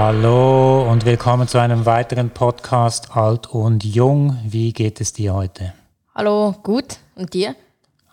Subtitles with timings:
[0.00, 4.38] Hallo und willkommen zu einem weiteren Podcast Alt und Jung.
[4.44, 5.74] Wie geht es dir heute?
[6.14, 6.98] Hallo, gut.
[7.16, 7.56] Und dir?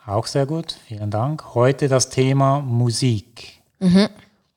[0.08, 1.53] Auch sehr gut, vielen Dank.
[1.53, 3.62] Heute das Thema Musik.
[3.78, 4.10] Mhm.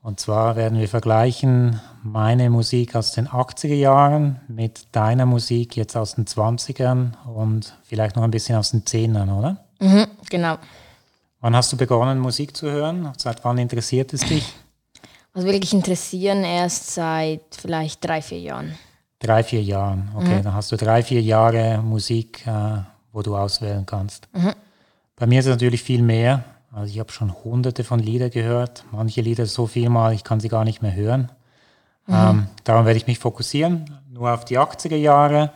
[0.02, 5.98] Und zwar werden wir vergleichen meine Musik aus den 80er Jahren mit deiner Musik jetzt
[5.98, 9.58] aus den 20ern und vielleicht noch ein bisschen aus den 10ern, oder?
[9.80, 10.56] Mhm, genau.
[11.42, 13.12] Wann hast du begonnen, Musik zu hören?
[13.18, 14.54] Seit wann interessiert es dich?
[15.38, 18.74] Also wirklich interessieren erst seit vielleicht drei, vier Jahren.
[19.20, 20.38] Drei, vier Jahren, okay.
[20.40, 20.42] Mhm.
[20.42, 22.78] Dann hast du drei, vier Jahre Musik, äh,
[23.12, 24.26] wo du auswählen kannst.
[24.32, 24.52] Mhm.
[25.14, 26.42] Bei mir ist es natürlich viel mehr.
[26.72, 28.82] Also ich habe schon hunderte von Lieder gehört.
[28.90, 31.30] Manche Lieder so viel mal, ich kann sie gar nicht mehr hören.
[32.08, 32.14] Mhm.
[32.14, 35.52] Ähm, darum werde ich mich fokussieren, nur auf die 80er Jahre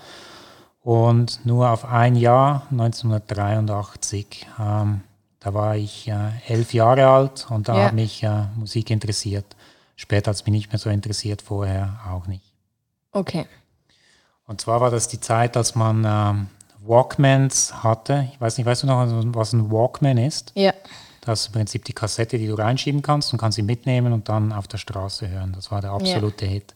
[0.85, 4.47] und nur auf ein Jahr, 1983.
[4.61, 5.01] Ähm,
[5.41, 7.85] da war ich äh, elf Jahre alt und da ja.
[7.87, 9.56] hat mich äh, Musik interessiert.
[9.97, 12.53] Später hat es mich nicht mehr so interessiert, vorher auch nicht.
[13.12, 13.47] Okay.
[14.47, 16.47] Und zwar war das die Zeit, als man ähm,
[16.84, 18.29] Walkmans hatte.
[18.33, 20.53] Ich weiß nicht, weißt du noch, was ein Walkman ist?
[20.55, 20.73] Ja.
[21.21, 24.29] Das ist im Prinzip die Kassette, die du reinschieben kannst und kannst sie mitnehmen und
[24.29, 25.53] dann auf der Straße hören.
[25.55, 26.53] Das war der absolute ja.
[26.53, 26.75] Hit.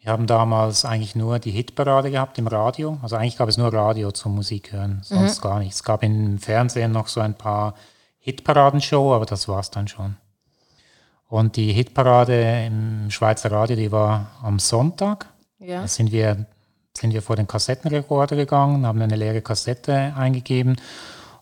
[0.00, 2.98] Wir haben damals eigentlich nur die Hitparade gehabt im Radio.
[3.02, 5.42] Also eigentlich gab es nur Radio zum Musik hören, sonst mhm.
[5.42, 5.76] gar nichts.
[5.76, 7.74] Es gab im Fernsehen noch so ein paar
[8.18, 10.16] Hitparadenshow, aber das war es dann schon.
[11.30, 15.28] Und die Hitparade im Schweizer Radio, die war am Sonntag.
[15.60, 15.82] Ja.
[15.82, 16.44] Da sind wir,
[16.96, 20.74] sind wir vor den Kassettenrekorder gegangen, haben eine leere Kassette eingegeben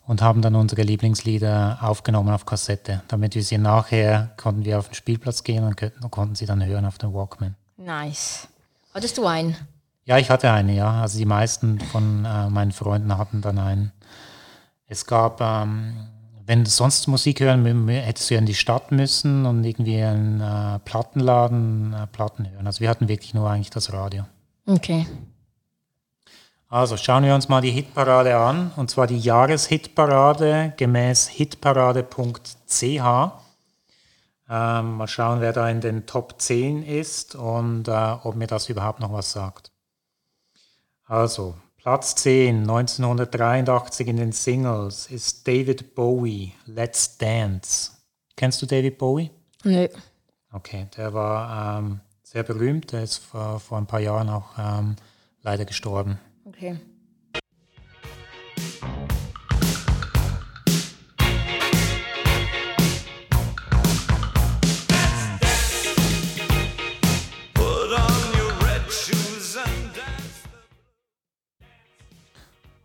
[0.06, 3.02] und haben dann unsere Lieblingslieder aufgenommen auf Kassette.
[3.08, 6.62] Damit wir sie nachher, konnten wir auf den Spielplatz gehen und konnten, konnten sie dann
[6.62, 7.56] hören auf den Walkman.
[7.78, 8.46] Nice.
[8.92, 9.56] Hattest du einen?
[10.04, 11.00] Ja, ich hatte einen, ja.
[11.00, 13.92] Also die meisten von äh, meinen Freunden hatten dann einen.
[14.86, 16.08] Es gab, ähm,
[16.48, 20.40] wenn du sonst Musik hören, hättest du ja in die Stadt müssen und irgendwie einen
[20.40, 22.66] äh, Plattenladen äh, Platten hören.
[22.66, 24.24] Also wir hatten wirklich nur eigentlich das Radio.
[24.64, 25.06] Okay.
[26.70, 32.82] Also schauen wir uns mal die Hitparade an, und zwar die Jahreshitparade gemäß hitparade.ch.
[34.50, 38.70] Ähm, mal schauen, wer da in den Top 10 ist und äh, ob mir das
[38.70, 39.70] überhaupt noch was sagt.
[41.04, 41.56] Also,
[41.88, 47.92] Platz 10, 1983 in den Singles ist David Bowie, Let's Dance.
[48.36, 49.30] Kennst du David Bowie?
[49.64, 49.88] Nee.
[50.52, 54.96] Okay, der war ähm, sehr berühmt, der ist vor, vor ein paar Jahren auch ähm,
[55.40, 56.18] leider gestorben.
[56.44, 56.78] Okay.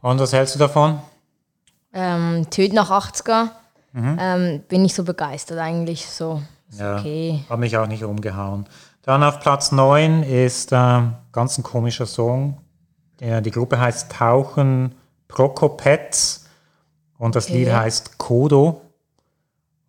[0.04, 1.00] Und was hältst du davon?
[1.94, 3.52] Ähm, Töten nach 80er.
[3.94, 4.18] Mhm.
[4.20, 6.06] Ähm, bin ich so begeistert eigentlich.
[6.10, 7.46] So, ist ja, okay.
[7.50, 8.66] Hat mich auch nicht umgehauen.
[9.04, 12.58] Dann auf Platz 9 ist äh, ganz ein komischer Song.
[13.22, 14.94] Ja, die Gruppe heißt Tauchen
[15.30, 16.50] Prokopets
[17.18, 17.60] und das okay.
[17.60, 18.82] Lied heißt Kodo.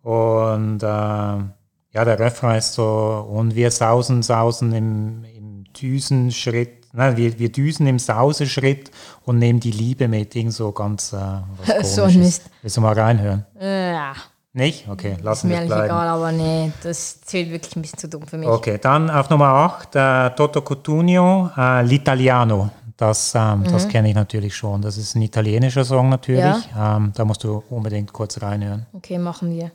[0.01, 1.49] Und äh, ja,
[1.91, 7.87] der Refrain ist so, und wir sausen, sausen im, im Düsenschritt, nein, wir, wir düsen
[7.87, 8.91] im Sauseschritt
[9.23, 11.17] und nehmen die Liebe mit, irgend so ganz äh,
[11.65, 12.43] was so ein Mist.
[12.61, 13.45] Willst du mal reinhören?
[13.59, 14.13] Ja.
[14.53, 14.87] Nicht?
[14.87, 15.81] Okay, lassen wir es bleiben.
[15.81, 18.47] Mir egal, aber nee, das zählt wirklich ein bisschen zu dumm für mich.
[18.47, 22.69] Okay, dann auf Nummer 8, äh, Toto Cotugno, äh, L'Italiano.
[22.95, 23.63] Das, ähm, mhm.
[23.65, 24.81] das kenne ich natürlich schon.
[24.81, 26.69] Das ist ein italienischer Song natürlich.
[26.73, 26.95] Ja.
[26.95, 28.85] Ähm, da musst du unbedingt kurz reinhören.
[28.93, 29.71] Okay, machen wir.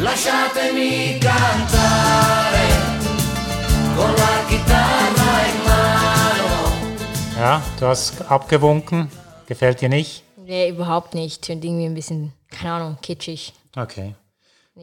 [0.00, 2.91] Lasciatemi cantare
[7.36, 9.10] Ja, du hast abgewunken.
[9.46, 10.22] Gefällt dir nicht?
[10.36, 11.42] Nee, überhaupt nicht.
[11.42, 13.52] Tönt irgendwie ein bisschen, keine Ahnung, kitschig.
[13.76, 14.14] Okay.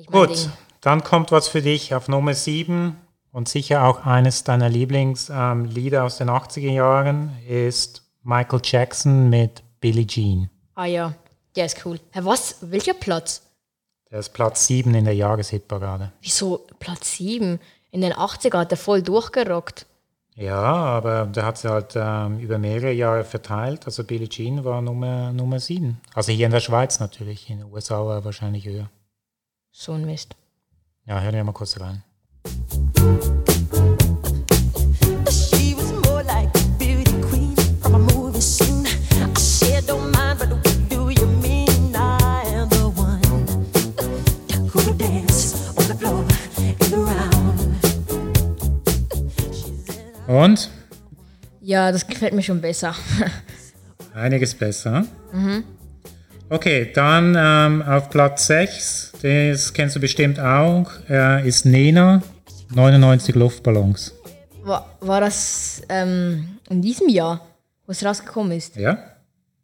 [0.07, 0.51] Gut, Ding.
[0.81, 2.97] dann kommt was für dich auf Nummer 7.
[3.31, 9.63] Und sicher auch eines deiner Lieblingslieder ähm, aus den 80er Jahren ist Michael Jackson mit
[9.79, 10.49] Billie Jean.
[10.75, 11.13] Ah ja,
[11.55, 11.99] der ist cool.
[12.11, 12.57] Herr, was?
[12.61, 13.41] Welcher Platz?
[14.11, 16.11] Der ist Platz 7 in der Jahreshitparade.
[16.21, 17.59] Wieso Platz 7?
[17.91, 19.85] In den 80er hat er voll durchgerockt.
[20.35, 23.85] Ja, aber der hat sie halt ähm, über mehrere Jahre verteilt.
[23.85, 25.99] Also Billie Jean war Nummer, Nummer 7.
[26.13, 28.89] Also hier in der Schweiz natürlich, in den USA war er wahrscheinlich höher.
[29.71, 30.35] So ein Mist.
[31.05, 32.03] Ja, hören wir mal kurz rein.
[50.29, 50.69] Und?
[51.59, 52.93] Ja, das gefällt mir schon besser.
[54.13, 55.03] Einiges besser.
[55.33, 55.63] Mhm.
[56.51, 62.21] Okay, dann ähm, auf Platz 6, das kennst du bestimmt auch, äh, ist Nena,
[62.75, 64.13] 99 Luftballons.
[64.61, 67.41] War, war das ähm, in diesem Jahr,
[67.87, 68.75] wo es rausgekommen ist?
[68.75, 68.99] Ja?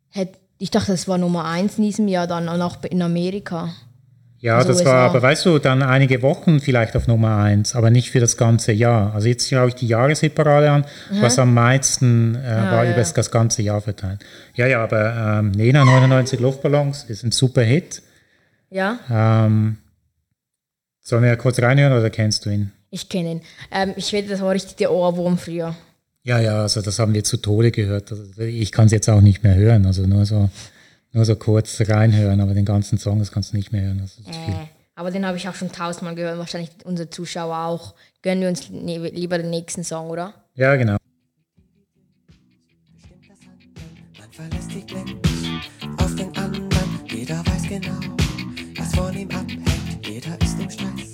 [0.10, 3.70] Hätt, ich dachte, das war Nummer 1 in diesem Jahr, dann auch in Amerika.
[4.46, 7.90] Ja, also das war aber, weißt du, dann einige Wochen vielleicht auf Nummer 1, aber
[7.90, 9.12] nicht für das ganze Jahr.
[9.16, 11.22] Also jetzt schaue ich die Jahreshitparade an, mhm.
[11.24, 12.92] was am meisten äh, ah, war ja.
[12.92, 14.24] über das ganze Jahr verteilt.
[14.54, 18.04] Ja, ja, aber ähm, Nena 99 Luftballons ist ein super Hit.
[18.70, 19.00] Ja.
[19.10, 19.78] Ähm,
[21.02, 22.72] sollen wir kurz reinhören oder kennst du ihn?
[22.92, 23.42] Ich kenne ihn.
[23.72, 25.76] Ähm, ich wette, das war richtig der Ohrwurm früher.
[26.22, 28.12] Ja, ja, also das haben wir zu Tode gehört.
[28.12, 29.88] Also ich kann es jetzt auch nicht mehr hören.
[29.88, 30.52] Also nur so
[31.16, 34.00] nur so kurz reinhören, aber den ganzen Song, das kannst du nicht mehr hören.
[34.00, 34.56] Das ist äh, viel.
[34.96, 37.96] Aber den habe ich auch schon tausendmal gehört, wahrscheinlich unsere Zuschauer auch.
[38.22, 40.34] Gönnen wir uns lieber den nächsten Song, oder?
[40.56, 40.98] Ja, genau.
[44.20, 45.20] Man verlässt die Glenn
[45.98, 46.70] auf den anderen.
[47.08, 48.00] Jeder weiß genau,
[48.78, 50.06] was von ihm abhängt.
[50.06, 51.12] Jeder ist im Stress.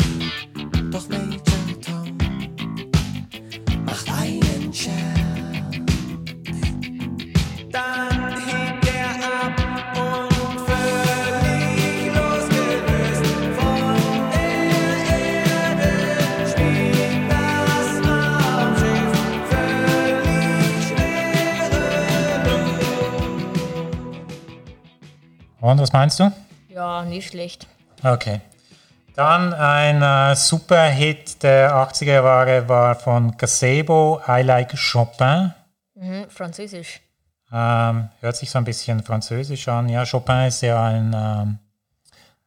[0.92, 2.18] Doch Major Tom
[3.86, 5.21] macht einen Shell.
[25.62, 26.32] Und was meinst du?
[26.70, 27.68] Ja, nicht schlecht.
[28.04, 28.42] Okay.
[29.16, 35.54] Dann ein äh, super Hit der 80er Jahre war von Gazebo, I Like Chopin.
[35.94, 37.02] Mhm, Französisch.
[37.52, 39.88] Ähm, hört sich so ein bisschen französisch an.
[39.90, 41.60] Ja, Chopin ist ja ein, ähm,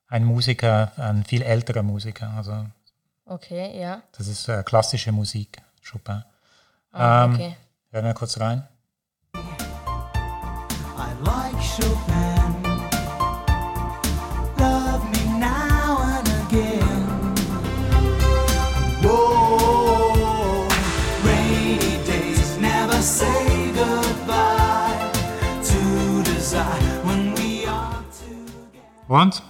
[0.08, 2.32] ein Musiker, ein viel älterer Musiker.
[2.36, 2.66] Also
[3.26, 4.02] okay, ja.
[4.16, 5.58] Das ist äh, klassische Musik,
[5.88, 6.24] Chopin.
[6.90, 7.56] Ah, ähm, okay.
[7.92, 8.66] Hören wir kurz rein.
[9.36, 9.40] I
[11.24, 12.33] like Chopin.
[29.08, 29.42] Und?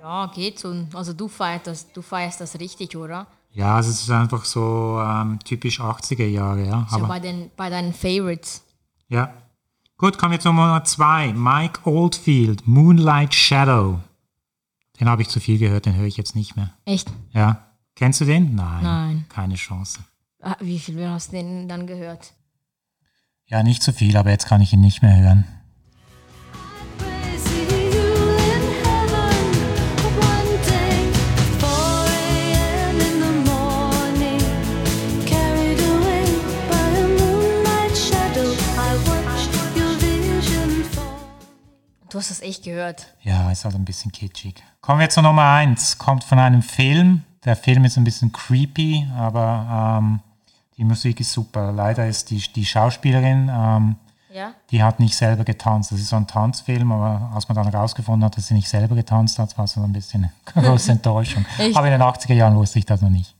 [0.00, 0.74] Ja, geht so.
[0.94, 3.26] Also du feierst das, du feierst das richtig, oder?
[3.52, 6.86] Ja, es ist einfach so ähm, typisch 80er Jahre, ja.
[6.90, 8.64] So bei, den, bei deinen Favorites.
[9.08, 9.32] Ja.
[9.98, 11.32] Gut, kommen wir zu Nummer zwei.
[11.34, 14.00] Mike Oldfield, Moonlight Shadow.
[14.98, 16.70] Den habe ich zu viel gehört, den höre ich jetzt nicht mehr.
[16.84, 17.12] Echt?
[17.32, 17.66] Ja.
[17.94, 18.54] Kennst du den?
[18.54, 18.82] Nein.
[18.82, 19.24] Nein.
[19.28, 20.00] Keine Chance.
[20.40, 22.32] Ah, wie viel hast du den dann gehört?
[23.46, 25.44] Ja, nicht zu viel, aber jetzt kann ich ihn nicht mehr hören.
[42.22, 43.12] Hast das echt gehört.
[43.22, 44.62] Ja, ist halt ein bisschen kitschig.
[44.80, 45.98] Kommen wir zur Nummer 1.
[45.98, 47.24] Kommt von einem Film.
[47.44, 50.20] Der Film ist ein bisschen creepy, aber ähm,
[50.76, 51.72] die Musik ist super.
[51.72, 53.96] Leider ist die, die Schauspielerin, ähm,
[54.32, 54.54] ja?
[54.70, 55.90] die hat nicht selber getanzt.
[55.90, 58.94] Das ist so ein Tanzfilm, aber als man dann herausgefunden hat, dass sie nicht selber
[58.94, 61.44] getanzt hat, war es so ein bisschen eine große Enttäuschung.
[61.74, 63.34] aber in den 80er Jahren wusste ich das noch nicht.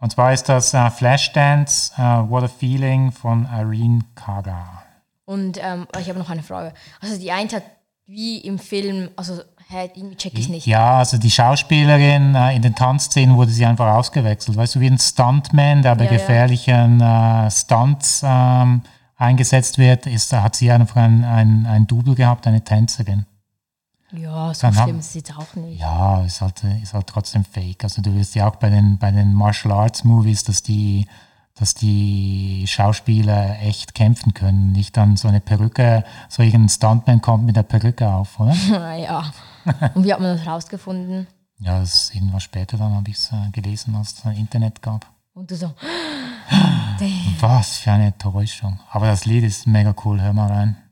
[0.00, 4.82] Und zwar ist das äh, Flashdance, uh, What a Feeling von Irene Kaga.
[5.26, 6.74] Und ähm, ich habe noch eine Frage.
[7.00, 7.62] Also die eine hat
[8.06, 10.66] wie im Film, also hey, irgendwie check ich nicht.
[10.66, 14.56] Ja, also die Schauspielerin äh, in den Tanzszenen wurde sie einfach ausgewechselt.
[14.56, 17.46] Weißt du, wie ein Stuntman, der bei ja, gefährlichen ja.
[17.46, 18.82] Äh, Stunts ähm,
[19.16, 23.26] eingesetzt wird, ist, hat sie einfach ein, ein, ein Double gehabt, eine Tänzerin.
[24.12, 25.80] Ja, so Dann schlimm ist es jetzt auch nicht.
[25.80, 27.82] Ja, ist halt, ist halt trotzdem fake.
[27.82, 31.06] Also du wirst ja auch bei den, bei den Martial Arts Movies, dass die
[31.54, 34.72] dass die Schauspieler echt kämpfen können.
[34.72, 38.54] Nicht dann so eine Perücke, so irgendein Stuntman kommt mit der Perücke auf, oder?
[38.96, 39.32] ja.
[39.94, 41.26] Und wie hat man das rausgefunden?
[41.58, 45.06] Ja, das ist irgendwas später, dann habe ich es äh, gelesen, als es Internet gab.
[45.32, 45.72] Und du so,
[47.40, 48.80] was für eine Enttäuschung.
[48.90, 50.83] Aber das Lied ist mega cool, hör mal rein.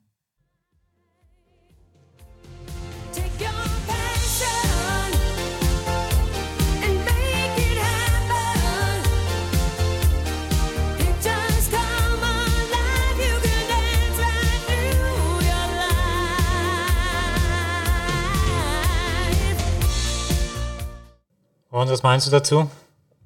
[21.82, 22.70] Und was meinst du dazu?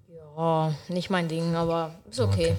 [0.09, 2.33] Ja, nicht mein Ding, aber ist okay.
[2.33, 2.57] okay.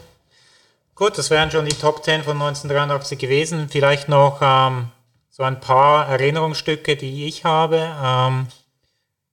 [0.93, 3.67] Gut, das wären schon die Top 10 von 1983 gewesen.
[3.69, 4.91] Vielleicht noch ähm,
[5.31, 7.95] so ein paar Erinnerungsstücke, die ich habe.
[8.03, 8.47] Ähm,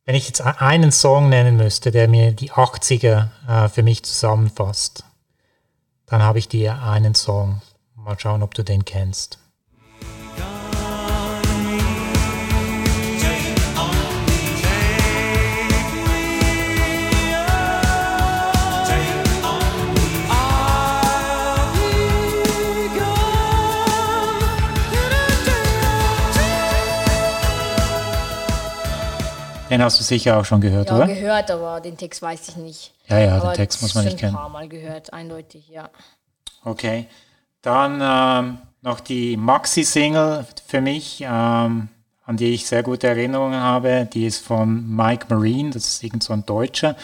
[0.06, 5.04] wenn ich jetzt einen Song nennen müsste, der mir die 80er äh, für mich zusammenfasst,
[6.06, 7.61] dann habe ich dir einen Song.
[7.94, 9.38] Mal schauen, ob du den kennst.
[29.75, 31.07] Den hast du sicher auch schon gehört, Ja, oder?
[31.09, 32.93] gehört, aber den Text weiß ich nicht.
[33.09, 34.37] Ja, ja, aber den Text muss man nicht kennen.
[34.37, 35.90] ein paar Mal gehört, eindeutig, ja.
[36.64, 37.09] Okay.
[37.61, 41.88] Dann ähm, noch die Maxi-Single für mich, ähm,
[42.25, 44.09] an die ich sehr gute Erinnerungen habe.
[44.12, 46.95] Die ist von Mike Marine, das ist irgend so ein Deutscher.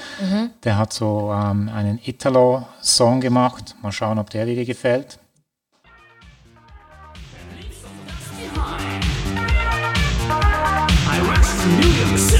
[0.62, 3.75] Der hat so ähm, einen Italo-Song gemacht.
[3.83, 5.19] Mal schauen, ob der dir gefällt.
[11.12, 12.39] I rush to New York City.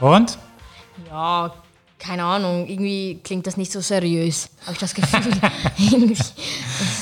[0.00, 0.38] Und?
[1.10, 1.52] Ja,
[1.98, 5.32] keine Ahnung, irgendwie klingt das nicht so seriös, habe ich das Gefühl.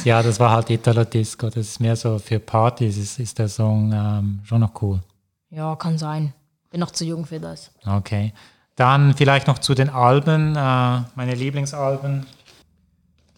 [0.04, 1.46] Ja, das war halt Italo-Disco.
[1.48, 5.00] Das ist mehr so für Partys, ist, ist der Song ähm, schon noch cool.
[5.50, 6.34] ja, kann sein.
[6.70, 7.70] Bin noch zu jung für das.
[7.86, 8.32] Okay.
[8.76, 10.58] Dann vielleicht noch zu den Alben, äh,
[11.14, 12.26] meine Lieblingsalben.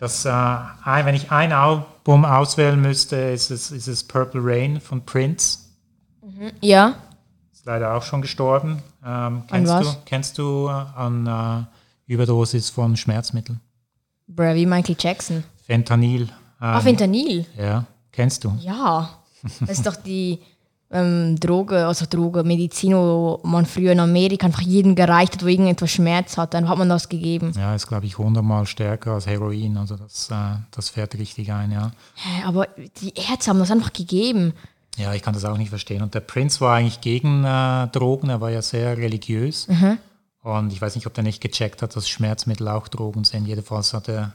[0.00, 4.80] Das, äh, ein, wenn ich ein Album auswählen müsste, ist es, ist es Purple Rain
[4.80, 5.58] von Prince.
[6.60, 6.96] Ja, Ist
[7.66, 8.82] leider auch schon gestorben.
[9.04, 9.86] Ähm, kennst, was?
[9.86, 13.60] Du, kennst du äh, an äh, Überdosis von Schmerzmitteln?
[14.28, 15.44] bruh, wie Michael Jackson.
[15.66, 16.22] Fentanyl.
[16.22, 17.46] Ähm, Ach, Fentanyl.
[17.58, 18.56] ja, kennst du?
[18.60, 19.10] Ja,
[19.60, 20.38] das ist doch die
[20.90, 25.48] ähm, Droge, also Droge, Medizin, wo man früher in Amerika einfach jeden gereicht hat, wo
[25.48, 27.52] irgendetwas Schmerz hat, dann hat man das gegeben.
[27.56, 29.76] Ja, ist glaube ich hundertmal stärker als Heroin.
[29.76, 31.90] Also das, äh, das fährt richtig ein, ja.
[32.14, 32.68] Hä, Aber
[33.02, 34.54] die Ärzte haben das einfach gegeben.
[34.96, 36.02] Ja, ich kann das auch nicht verstehen.
[36.02, 39.68] Und der Prinz war eigentlich gegen äh, Drogen, er war ja sehr religiös.
[40.42, 43.46] Und ich weiß nicht, ob der nicht gecheckt hat, dass Schmerzmittel auch Drogen sind.
[43.46, 44.34] Jedenfalls hat er,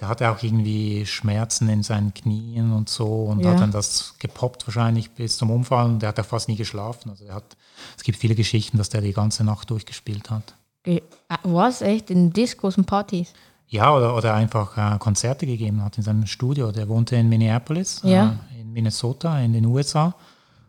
[0.00, 3.50] der hatte auch irgendwie Schmerzen in seinen Knien und so und Ja.
[3.52, 5.92] hat dann das gepoppt wahrscheinlich bis zum Umfallen.
[5.94, 7.10] Und der hat auch fast nie geschlafen.
[7.10, 7.56] Also er hat,
[7.96, 10.54] es gibt viele Geschichten, dass der die ganze Nacht durchgespielt hat.
[10.84, 11.02] Äh,
[11.42, 11.82] Was?
[11.82, 12.10] Echt?
[12.10, 13.32] In Discos und Partys?
[13.68, 16.72] Ja, oder, oder einfach äh, Konzerte gegeben hat in seinem Studio.
[16.72, 18.36] Der wohnte in Minneapolis, Ja.
[18.58, 20.14] äh, Minnesota, in den USA.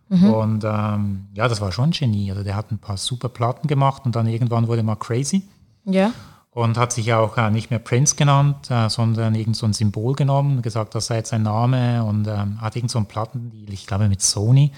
[0.08, 2.30] Und ähm, ja, das war schon ein Genie.
[2.32, 5.42] Also der hat ein paar super Platten gemacht und dann irgendwann wurde er mal crazy
[5.84, 6.12] Ja.
[6.52, 10.14] und hat sich auch äh, nicht mehr Prince genannt, äh, sondern irgend so ein Symbol
[10.14, 13.74] genommen und gesagt, das sei jetzt sein Name und ähm, hat irgend so einen Plattendeal,
[13.74, 14.72] ich glaube mit Sony.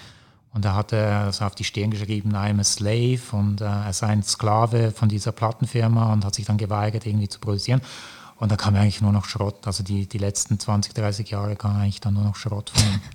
[0.54, 3.92] Und da hat er so auf die Stirn geschrieben, I'm a slave und äh, er
[3.92, 7.82] sei ein Sklave von dieser Plattenfirma und hat sich dann geweigert, irgendwie zu produzieren.
[8.38, 9.66] Und da kam eigentlich nur noch Schrott.
[9.66, 13.00] Also die, die letzten 20, 30 Jahre kam eigentlich dann nur noch Schrott von ihm.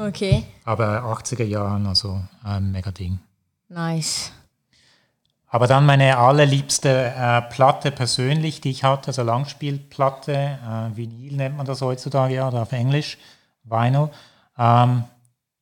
[0.00, 0.44] Okay.
[0.64, 3.18] Aber 80er Jahren, also ein mega Ding.
[3.68, 4.30] Nice.
[5.48, 11.56] Aber dann meine allerliebste äh, Platte persönlich, die ich hatte, also Langspielplatte, äh, Vinyl nennt
[11.56, 13.18] man das heutzutage ja, oder auf Englisch,
[13.64, 14.10] Vinyl.
[14.56, 15.02] Ähm,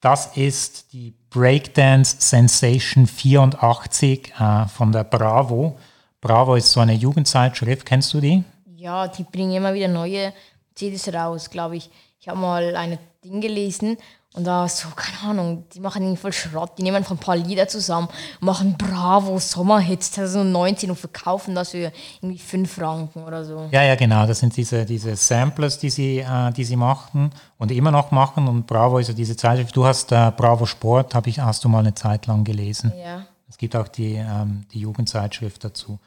[0.01, 5.79] das ist die Breakdance Sensation 84 äh, von der Bravo.
[6.21, 8.45] Bravo ist so eine Jugendzeitschrift, kennst du die?
[8.87, 10.33] Ja, die bringen immer wieder neue
[10.76, 11.90] CDs raus, glaube ich.
[12.21, 13.97] Ich habe mal eine Ding gelesen
[14.35, 16.78] und da so, keine Ahnung, die machen irgendwie voll Schrott.
[16.78, 18.07] Die nehmen einfach ein paar Lieder zusammen,
[18.38, 21.90] machen Bravo Sommerhits 2019 und verkaufen das für
[22.21, 23.69] irgendwie 5 Franken oder so.
[23.73, 24.25] Ja, ja, genau.
[24.25, 28.47] Das sind diese, diese Samplers, die sie, äh, die sie machten und immer noch machen.
[28.47, 29.75] Und Bravo ist ja diese Zeitschrift.
[29.75, 32.93] Du hast äh, Bravo Sport, hab ich, hast du mal eine Zeit lang gelesen.
[32.97, 33.26] Ja.
[33.49, 35.99] Es gibt auch die, ähm, die Jugendzeitschrift dazu.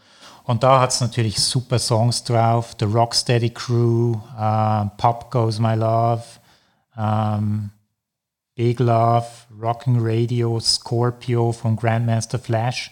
[0.50, 2.76] Und da hat es natürlich super Songs drauf.
[2.80, 6.24] The Rocksteady Crew, äh, Pop Goes My Love,
[6.98, 7.70] ähm,
[8.56, 9.28] Big Love,
[9.62, 12.92] Rocking Radio, Scorpio von Grandmaster Flash.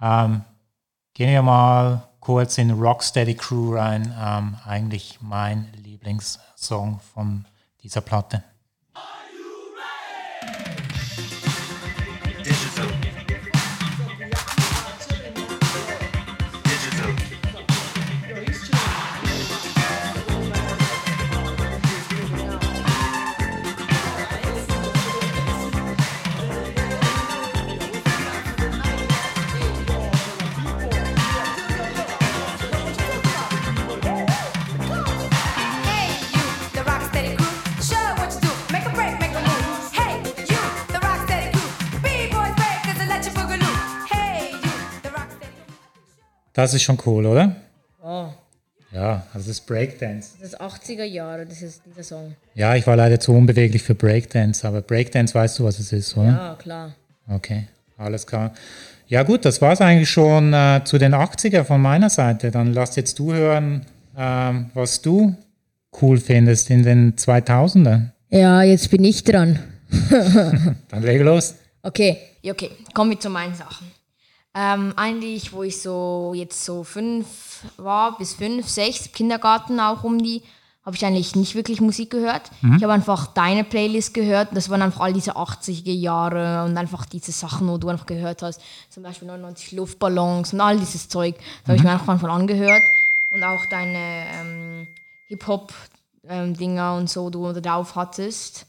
[0.00, 0.42] Ähm,
[1.12, 4.14] gehen wir mal kurz in Rocksteady Crew rein.
[4.16, 7.46] Ähm, eigentlich mein Lieblingssong von
[7.82, 8.44] dieser Platte.
[46.62, 47.56] Das ist schon cool, oder?
[48.92, 50.34] Ja, also das ist Breakdance.
[50.40, 52.36] Das ist 80er Jahre, das ist dieser Song.
[52.54, 56.16] Ja, ich war leider zu unbeweglich für Breakdance, aber Breakdance weißt du, was es ist,
[56.16, 56.28] oder?
[56.28, 56.94] Ja, klar.
[57.28, 57.66] Okay,
[57.98, 58.52] alles klar.
[59.08, 62.52] Ja gut, das war es eigentlich schon äh, zu den 80er von meiner Seite.
[62.52, 63.84] Dann lass jetzt du hören,
[64.16, 65.34] ähm, was du
[66.00, 68.10] cool findest in den 2000er.
[68.30, 69.58] Ja, jetzt bin ich dran.
[70.90, 71.56] Dann leg los.
[71.82, 73.90] Okay, okay, kommen wir zu meinen Sachen.
[74.54, 80.22] Ähm, eigentlich, wo ich so jetzt so fünf war, bis fünf, sechs, Kindergarten auch um
[80.22, 80.42] die,
[80.84, 82.50] habe ich eigentlich nicht wirklich Musik gehört.
[82.76, 84.48] Ich habe einfach deine Playlist gehört.
[84.52, 88.42] Das waren einfach all diese 80er Jahre und einfach diese Sachen, wo du einfach gehört
[88.42, 88.60] hast.
[88.90, 91.36] Zum Beispiel 99 Luftballons und all dieses Zeug.
[91.38, 92.82] Das habe ich mir einfach von angehört.
[93.30, 94.88] Und auch deine ähm,
[95.28, 98.66] Hip-Hop-Dinger und so, du da drauf hattest.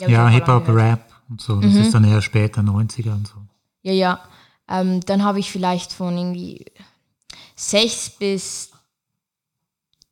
[0.00, 0.68] Ja, Hip-Hop.
[0.68, 1.60] Rap und so.
[1.60, 3.36] Das ist dann eher später, 90er und so.
[3.82, 4.20] Ja, ja.
[4.68, 6.64] Ähm, dann habe ich vielleicht von irgendwie
[7.56, 8.70] sechs bis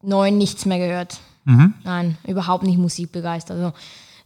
[0.02, 1.20] neun nichts mehr gehört.
[1.84, 3.56] Nein, überhaupt nicht musikbegeistert.
[3.56, 3.72] Also,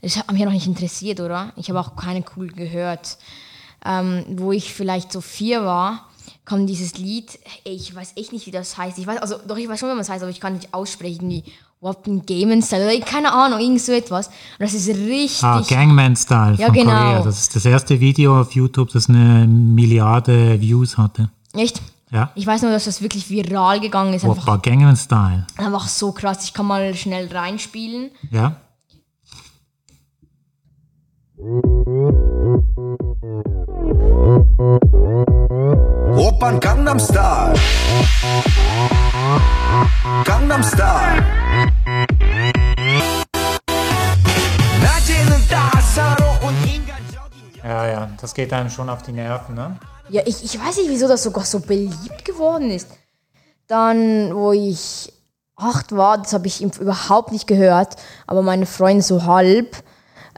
[0.01, 1.53] es hat mich ja noch nicht interessiert, oder?
[1.57, 3.19] Ich habe auch keine cool gehört.
[3.85, 6.09] Ähm, wo ich vielleicht so vier war,
[6.45, 8.99] kam dieses Lied, ich weiß echt nicht, wie das heißt.
[8.99, 10.75] Ich weiß, also doch, ich weiß schon, wie man es heißt, aber ich kann nicht
[10.75, 11.45] aussprechen, wie
[11.81, 14.29] Wappen Game Style oder keine Ahnung, irgend so etwas.
[14.29, 15.43] Und das ist richtig.
[15.45, 16.91] Ah, Gangman Style Ja, von genau.
[16.91, 17.23] Korea.
[17.23, 21.31] Das ist das erste Video auf YouTube, das eine Milliarde Views hatte.
[21.55, 21.81] Echt?
[22.11, 22.31] Ja.
[22.35, 24.25] Ich weiß nur, dass das wirklich viral gegangen ist.
[24.25, 25.47] Einfach Woppa, Gangman Style.
[25.57, 26.45] Einfach so krass.
[26.45, 28.11] Ich kann mal schnell reinspielen.
[28.31, 28.57] Ja.
[36.17, 37.55] Opern Gangnam Style.
[40.25, 41.25] Gangnam Style.
[47.63, 49.77] Ja, ja, das geht einem schon auf die Nerven, ne?
[50.11, 52.89] Ja, ich, ich weiß nicht, wieso das sogar so beliebt geworden ist.
[53.67, 55.13] Dann, wo ich
[55.57, 59.77] acht war, das habe ich überhaupt nicht gehört, aber meine Freundin so halb.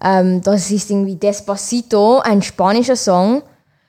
[0.01, 3.43] Ähm, das ist irgendwie Despacito, ein spanischer Song.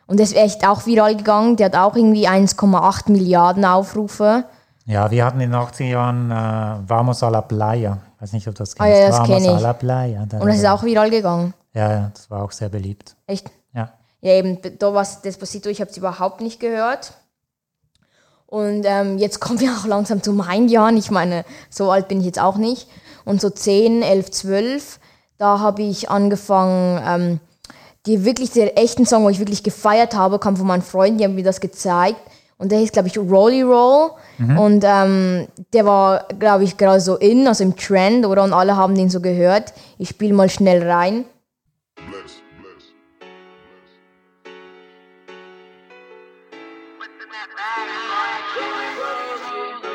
[0.08, 1.58] Und das ist echt auch viral gegangen.
[1.58, 4.46] Der hat auch irgendwie 1,8 Milliarden Aufrufe.
[4.86, 7.98] Ja, wir hatten in den 80er Jahren äh, Vamos a la Playa.
[8.20, 8.90] Weiß nicht, ob du das kennst.
[8.90, 9.62] Ah, ja, das Vamos kenn a ich.
[9.62, 10.26] la Playa.
[10.26, 11.54] Da- Und das ist auch viral gegangen.
[11.74, 13.16] Ja, ja, das war auch sehr beliebt.
[13.28, 13.52] Echt?
[13.74, 13.92] Ja.
[14.22, 17.14] Ja, eben, da war Despacito, ich habe es überhaupt nicht gehört.
[18.46, 20.98] Und ähm, jetzt kommen wir auch langsam zu meinen Jahren.
[20.98, 22.88] Ich meine, so alt bin ich jetzt auch nicht.
[23.26, 25.00] Und so 10, 11, 12,
[25.38, 27.40] da habe ich angefangen, ähm,
[28.08, 31.26] die wirklich der echten Song, wo ich wirklich gefeiert habe, kam von meinen Freunden, die
[31.26, 32.22] haben mir das gezeigt.
[32.58, 34.12] Und der hieß, glaube ich, Rolly Roll.
[34.58, 38.44] Und ähm, der war, glaube ich, gerade so in, also im Trend, oder?
[38.44, 39.74] Und alle haben den so gehört.
[40.00, 41.26] Ich spiele mal schnell rein.
[49.80, 49.87] I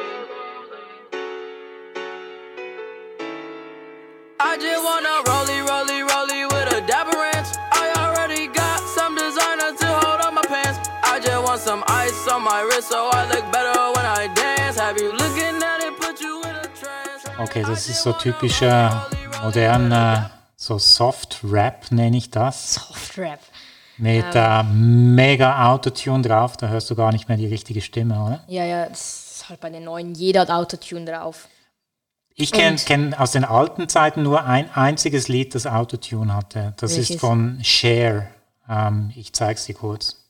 [12.32, 14.80] on my wrist so I look better when I dance.
[14.80, 17.38] Have you looking at it, put you in a trance.
[17.38, 19.06] Okay, das ist so typischer
[19.42, 22.74] moderner, so Soft-Rap nenne ich das.
[22.74, 23.40] Soft-Rap.
[23.98, 28.44] Mit äh, mega Autotune drauf, da hörst du gar nicht mehr die richtige Stimme, oder?
[28.48, 30.14] Ja, ja, das ist halt bei den neuen.
[30.14, 31.48] Jeder hat Autotune drauf.
[32.34, 36.72] Ich kenne kenn aus den alten Zeiten nur ein einziges Lied, das Autotune hatte.
[36.78, 37.20] Das ist Welches?
[37.20, 38.28] von Cher.
[38.68, 40.21] Ähm, ich zeig's dir kurz.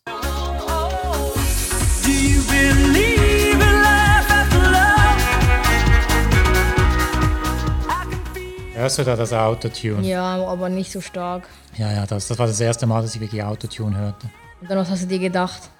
[8.83, 10.05] Hörst du da das Autotune?
[10.05, 11.48] Ja, aber nicht so stark.
[11.77, 14.29] Ja, ja, das, das war das erste Mal, dass ich wirklich Autotune hörte.
[14.61, 15.70] Und dann, was hast du dir gedacht?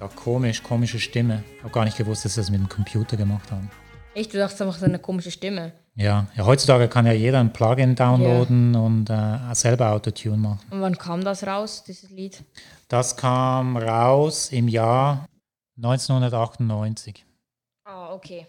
[0.00, 1.42] Ja, komisch, komische Stimme.
[1.56, 3.68] Ich habe gar nicht gewusst, dass sie das mit dem Computer gemacht haben.
[4.14, 5.72] Echt, du dachtest einfach so eine komische Stimme.
[5.96, 10.60] Ja, ja heutzutage kann ja jeder ein Plugin downloaden und äh, selber Autotune machen.
[10.70, 12.44] Und wann kam das raus, dieses Lied?
[12.88, 15.26] Das kam raus im Jahr
[15.76, 17.26] 1998.
[17.84, 18.46] Ah, okay.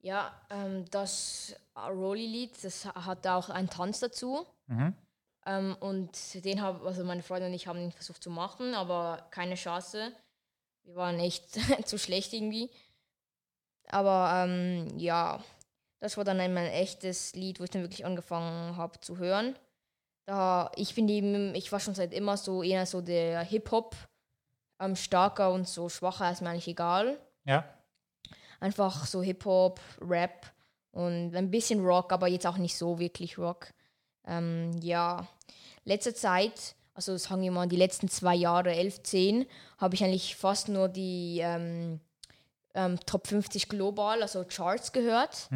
[0.00, 4.46] Ja, ähm, das Rolly-Lied, das hat auch einen Tanz dazu.
[5.46, 9.26] Ähm, und den haben, also meine Freunde und ich haben ihn versucht zu machen, aber
[9.30, 10.12] keine Chance.
[10.84, 11.54] Wir waren echt
[11.88, 12.70] zu schlecht irgendwie.
[13.88, 15.42] Aber ähm, ja,
[16.00, 19.56] das war dann ein mein echtes Lied, wo ich dann wirklich angefangen habe zu hören.
[20.26, 23.94] Da ich bin eben, ich war schon seit immer so eher so der Hip-Hop,
[24.84, 27.64] ähm, starker und so schwacher ist mir eigentlich egal Ja.
[28.60, 30.46] einfach so Hip-Hop, Rap
[30.92, 33.68] und ein bisschen Rock, aber jetzt auch nicht so wirklich Rock.
[34.26, 35.26] Ähm, ja,
[35.84, 39.46] letzte Zeit, also sagen wir mal die letzten zwei Jahre, 11, 10,
[39.78, 42.00] habe ich eigentlich fast nur die ähm,
[42.74, 45.48] ähm, Top 50 global, also Charts gehört.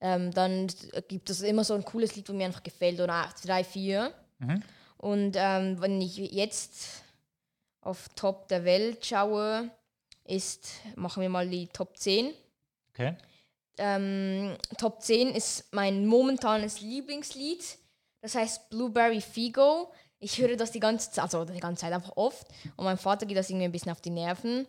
[0.00, 0.68] Ähm, dann
[1.08, 4.12] gibt es immer so ein cooles Lied, wo mir einfach gefällt, oder drei, vier.
[4.98, 7.02] Und ähm, wenn ich jetzt
[7.86, 9.70] auf Top der Welt schaue,
[10.24, 12.32] ist, machen wir mal die Top 10.
[12.90, 13.16] Okay.
[13.78, 17.62] Ähm, Top 10 ist mein momentanes Lieblingslied.
[18.22, 19.92] Das heißt Blueberry Figo.
[20.18, 22.46] Ich höre das die ganze Zeit, also die ganze Zeit einfach oft.
[22.76, 24.66] Und mein Vater geht das irgendwie ein bisschen auf die Nerven.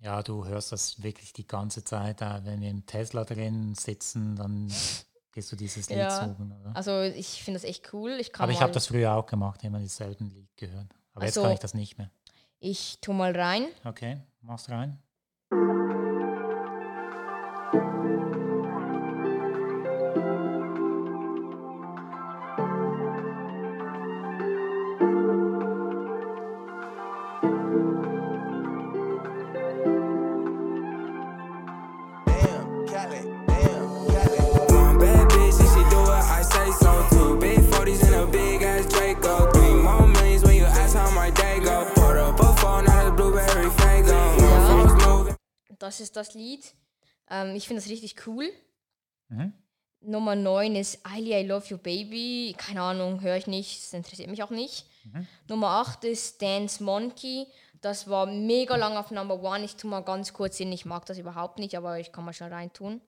[0.00, 2.20] Ja, du hörst das wirklich die ganze Zeit.
[2.20, 4.72] äh, Wenn wir im Tesla drin sitzen, dann
[5.32, 6.10] gehst du dieses Lied Ja.
[6.28, 6.52] suchen.
[6.60, 6.76] Oder?
[6.76, 8.18] Also ich finde das echt cool.
[8.20, 10.88] Ich kann Aber ich habe das früher auch gemacht, immer dieselben Lied gehört.
[11.14, 12.10] Aber jetzt Also- kann ich das nicht mehr.
[12.60, 13.68] Ich tu mal rein.
[13.84, 14.98] Okay, machst rein.
[45.88, 46.74] Das ist das Lied.
[47.30, 48.50] Ähm, ich finde das richtig cool.
[49.28, 49.54] Mhm.
[50.02, 52.54] Nummer 9 ist Eily, I Love You Baby.
[52.58, 53.82] Keine Ahnung, höre ich nicht.
[53.82, 54.84] Das interessiert mich auch nicht.
[55.48, 57.46] Nummer 8 ist Dance Monkey.
[57.80, 59.64] Das war mega lang auf Number 1.
[59.64, 60.70] Ich tu mal ganz kurz hin.
[60.72, 63.00] Ich mag das überhaupt nicht, aber ich kann mal schnell reintun.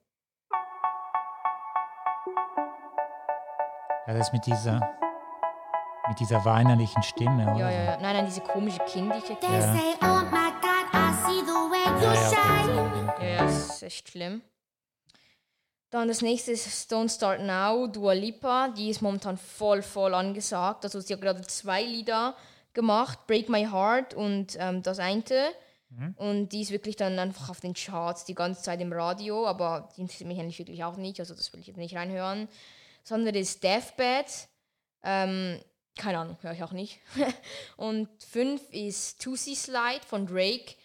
[4.06, 4.80] Ja, das ist mit dieser,
[6.08, 7.60] mit dieser weinerlichen Stimme, oder?
[7.60, 8.00] Ja, ja, ja.
[8.00, 9.38] Nein, nein, diese komische kindliche.
[9.38, 10.49] They Yeah.
[12.02, 12.32] Ja, ja, das.
[13.22, 14.42] Ja, das ist echt schlimm.
[15.90, 18.68] Dann das nächste ist Don't Start Now, Dua Lipa.
[18.68, 20.84] Die ist momentan voll, voll angesagt.
[20.84, 22.36] Also sie hat gerade zwei Lieder
[22.72, 25.22] gemacht, Break My Heart und ähm, das eine.
[26.16, 29.88] Und die ist wirklich dann einfach auf den Charts die ganze Zeit im Radio, aber
[29.96, 32.48] die interessiert mich eigentlich wirklich auch nicht, also das will ich jetzt nicht reinhören.
[33.02, 34.26] Das andere ist Deathbed.
[35.02, 35.60] Ähm,
[35.96, 37.00] keine Ahnung, höre ich auch nicht.
[37.76, 40.76] und fünf ist Tootsie Slide von Drake.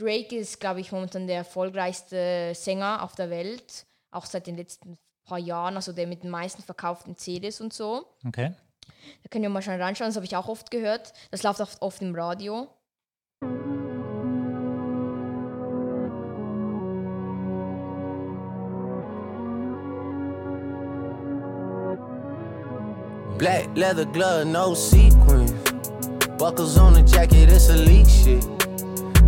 [0.00, 4.96] Drake ist, glaube ich, momentan der erfolgreichste Sänger auf der Welt, auch seit den letzten
[5.24, 8.06] paar Jahren, also der mit den meisten verkauften CDs und so.
[8.26, 8.52] Okay.
[9.22, 11.12] Da können wir mal schnell reinschauen, das habe ich auch oft gehört.
[11.30, 12.68] Das läuft oft, oft im Radio.
[23.38, 25.52] Black leather glove, no sequins.
[26.38, 28.59] Buckles on the jacket, it's elite shit.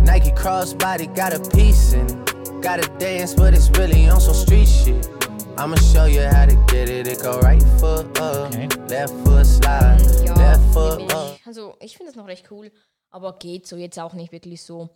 [0.03, 2.61] Nike crossbody got a piece in it.
[2.61, 5.09] Gotta dance, but it's really on some street shit.
[5.57, 7.07] I'ma show you how to get it.
[7.07, 8.67] It go right foot up, Okay.
[8.89, 11.37] left foot slide, Ja, left foot up.
[11.45, 12.71] Also ich finde das noch recht cool,
[13.11, 14.89] aber geht so jetzt auch nicht wirklich so.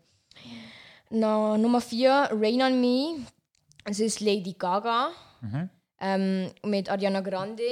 [1.09, 3.25] Na, Nummer 4, Rain on Me.
[3.85, 5.11] Es ist Lady Gaga
[5.99, 7.63] ähm, mit Ariana Grande.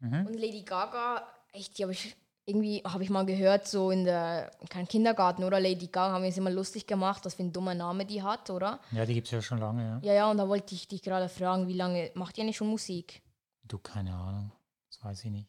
[0.00, 4.50] Und Lady Gaga, echt, die habe ich irgendwie, habe ich mal gehört, so in der
[4.68, 5.60] kein Kindergarten, oder?
[5.60, 8.50] Lady Gaga haben wir uns immer lustig gemacht, was für ein dummer Name die hat,
[8.50, 8.80] oder?
[8.90, 10.00] Ja, die gibt es ja schon lange, ja.
[10.02, 12.68] Ja, ja, und da wollte ich dich gerade fragen, wie lange macht ihr eigentlich schon
[12.68, 13.22] Musik?
[13.62, 14.50] Du, keine Ahnung.
[14.88, 15.48] Das weiß ich nicht.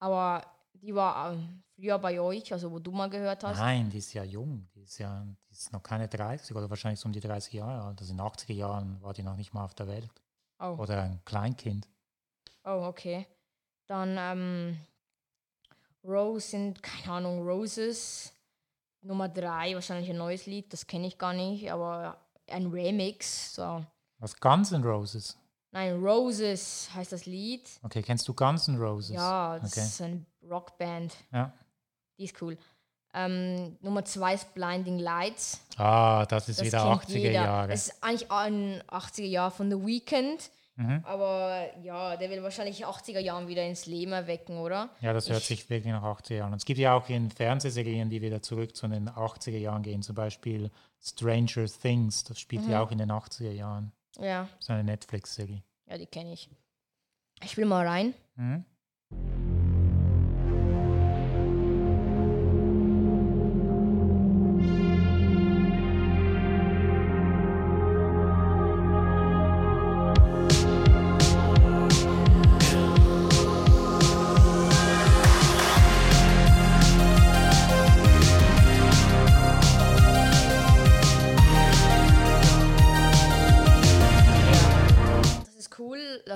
[0.00, 3.58] Aber die war ähm, früher bei euch, also wo du mal gehört hast.
[3.58, 4.68] Nein, die ist ja jung.
[4.74, 7.84] Die ist ja die ist noch keine 30 oder wahrscheinlich so um die 30 Jahre
[7.84, 8.00] alt.
[8.00, 10.10] Also in den 80er Jahren war die noch nicht mal auf der Welt.
[10.58, 10.76] Oh.
[10.78, 11.88] Oder ein Kleinkind.
[12.64, 13.26] Oh, okay.
[13.86, 14.78] Dann ähm,
[16.04, 18.32] Rose sind, keine Ahnung, Roses.
[19.04, 22.16] Nummer drei, wahrscheinlich ein neues Lied, das kenne ich gar nicht, aber
[22.48, 23.54] ein Remix.
[23.54, 23.84] So.
[24.18, 25.36] Was Guns N' Roses?
[25.72, 27.68] Nein, Roses heißt das Lied.
[27.82, 29.10] Okay, kennst du Guns N' Roses?
[29.16, 29.80] Ja, das Okay.
[29.86, 31.14] ist eine Rockband.
[31.32, 31.52] Ja.
[32.18, 32.56] Die ist cool.
[33.14, 35.60] Ähm, Nummer zwei ist Blinding Lights.
[35.76, 37.30] Ah, das ist Das wieder kennt 80er jeder.
[37.32, 37.68] Jahre.
[37.68, 40.50] Das ist eigentlich ein 80er Jahr von The Weeknd.
[40.82, 41.04] Mhm.
[41.04, 44.90] Aber ja, der will wahrscheinlich 80er Jahren wieder ins Leben erwecken, oder?
[45.00, 46.58] Ja, das hört Ich- sich wirklich nach 80er Jahren an.
[46.58, 50.02] Es gibt ja auch in Fernsehserien, die wieder zurück zu den 80er Jahren gehen.
[50.02, 52.24] Zum Beispiel Stranger Things.
[52.24, 52.70] Das spielt Mhm.
[52.70, 53.92] ja auch in den 80er Jahren.
[54.18, 55.62] Ja, Das ist eine Netflix-Serie.
[55.88, 56.50] ja, die kenne ich.
[57.42, 58.14] Ich will mal rein.
[58.36, 58.64] Mhm.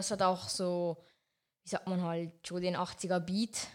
[0.07, 0.99] Das hat auch so,
[1.64, 3.66] wie sagt man halt, schon den 80er Beat.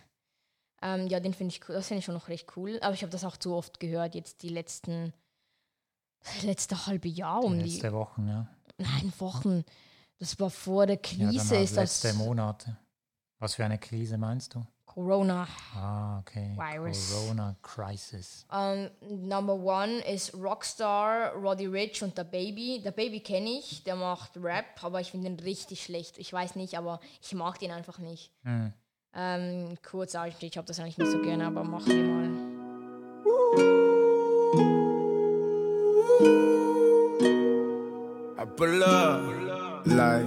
[0.81, 1.75] Ähm, ja, den finde ich cool.
[1.75, 2.79] Das finde ich schon noch recht cool.
[2.81, 5.13] Aber ich habe das auch zu oft gehört, jetzt die letzten,
[6.41, 8.47] letzte halbe Jahr um die, Letzte Wochen, ja.
[8.77, 9.65] nein, Wochen.
[10.19, 12.77] Das war vor der Ja, Krise, dann ist letzte das Monate.
[13.39, 14.65] Was für eine Krise meinst du?
[14.93, 15.47] Corona.
[15.73, 16.53] Ah, okay.
[16.57, 17.13] Virus.
[17.13, 18.45] Corona Crisis.
[18.51, 22.81] Ähm, Number one ist Rockstar, Roddy Rich und der Baby.
[22.83, 26.17] Der Baby kenne ich, der macht Rap, aber ich finde ihn richtig schlecht.
[26.17, 28.31] Ich weiß nicht, aber ich mag den einfach nicht.
[28.43, 28.73] Hm.
[29.13, 32.51] Ähm, kurz ich habe das eigentlich nicht so gerne, aber machen wir mal.
[38.37, 39.21] I pull up
[39.85, 40.25] like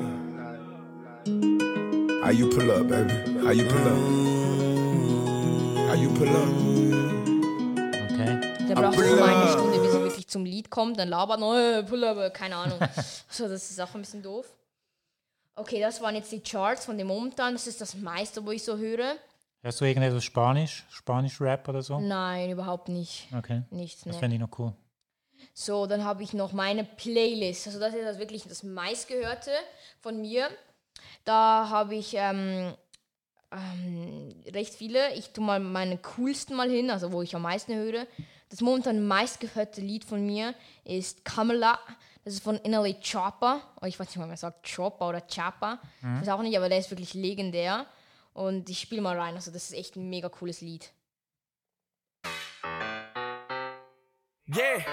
[2.23, 3.41] how you pull up, baby?
[3.43, 4.34] How you pull up?
[5.95, 6.27] Okay.
[8.69, 9.49] Der braucht so eine.
[9.53, 12.57] Stunde, bis er wirklich zum Lied kommt, dann labert noch, äh, pull up, äh, keine
[12.57, 12.81] Ahnung.
[13.29, 14.47] so, das ist auch ein bisschen doof.
[15.55, 17.53] Okay, das waren jetzt die Charts von dem momentan.
[17.53, 19.15] Das ist das meiste, wo ich so höre.
[19.63, 20.85] Hörst du irgendetwas Spanisch?
[20.91, 22.01] Spanisch-Rap oder so?
[22.01, 23.29] Nein, überhaupt nicht.
[23.37, 23.63] Okay.
[23.71, 24.19] Nichts, Das ne.
[24.19, 24.73] fände ich noch cool.
[25.53, 27.69] So, dann habe ich noch meine Playlist.
[27.69, 29.53] Also das ist das wirklich das meistgehörte
[30.01, 30.49] von mir.
[31.25, 32.75] Da habe ich ähm,
[33.55, 35.15] ähm, recht viele.
[35.15, 38.07] Ich tue mal meine coolsten mal hin, also wo ich am meisten höre.
[38.49, 41.79] Das momentan meistgehörte Lied von mir ist Kamala.
[42.25, 43.61] Das ist von Innerly Chopper.
[43.81, 45.81] Oh, ich weiß nicht, ob man sagt Chopper oder Chapa.
[46.01, 47.87] Ich weiß auch nicht, aber der ist wirklich legendär.
[48.33, 49.35] Und ich spiele mal rein.
[49.35, 50.91] Also das ist echt ein mega cooles Lied.
[54.47, 54.85] Yeah,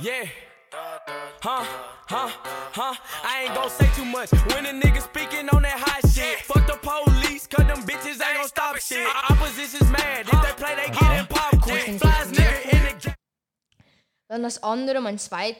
[0.00, 0.28] yeah.
[0.72, 1.64] Huh,
[2.08, 2.30] huh,
[2.72, 2.94] huh.
[3.24, 6.40] I ain't gon' say too much when a nigga speaking on that hot shit.
[6.40, 9.06] Fuck the police, cause them bitches ain't gon' stop shit.
[9.30, 10.26] Opposition's mad.
[10.26, 12.00] If they play, they get in pop quick.
[12.00, 13.14] Flies nigga in the
[14.28, 15.56] Dann das andere, mein zweit,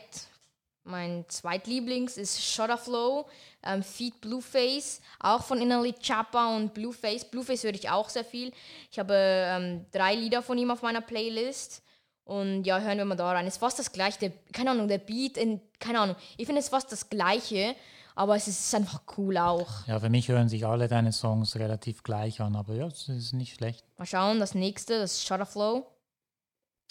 [0.82, 3.28] mein zweitlieblings ist Shutter Flow,
[3.62, 7.24] ähm, Feed Blueface, auch von Innerly Chapa und Blueface.
[7.24, 8.52] Blueface höre ich auch sehr viel.
[8.90, 11.82] Ich habe ähm, drei Lieder von ihm auf meiner Playlist.
[12.26, 13.46] Und ja, hören wir mal da rein.
[13.46, 16.16] Es ist fast das gleiche, der, keine Ahnung, der Beat, in, keine Ahnung.
[16.36, 17.74] Ich finde es fast das gleiche,
[18.14, 19.86] aber es ist einfach cool auch.
[19.86, 23.32] Ja, für mich hören sich alle deine Songs relativ gleich an, aber ja, es ist
[23.32, 23.84] nicht schlecht.
[23.96, 25.86] Mal schauen, das nächste, das ist Shutter Flow.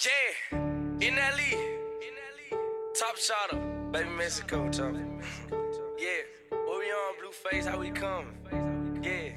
[0.01, 0.59] Yeah,
[0.99, 1.75] in that lead.
[2.97, 3.57] Top shotter,
[3.91, 4.93] baby Mexico, chop.
[5.99, 6.23] Yeah,
[6.65, 8.27] what we on, Blueface, how we come?
[9.03, 9.33] Yeah,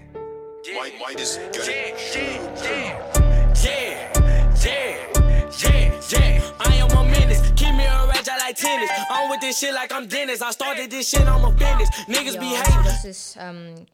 [0.65, 0.79] yeah.
[0.79, 1.67] White, white is good.
[1.67, 3.55] Yeah, yeah, yeah.
[3.65, 5.18] Yeah, yeah,
[5.63, 6.41] yeah, yeah.
[6.61, 7.43] I am a menace.
[7.57, 8.91] Keep me a rage, I like tennis.
[9.11, 10.41] I'm with this shit like I'm Dennis.
[10.43, 11.89] I started this shit, I'm a business.
[12.07, 12.85] Niggas Ja, be hating.
[12.85, 13.87] das ist ähm,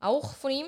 [0.00, 0.66] auch von ihm.